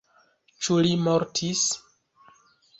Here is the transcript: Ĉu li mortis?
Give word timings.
Ĉu 0.67 0.77
li 0.87 0.95
mortis? 1.09 1.63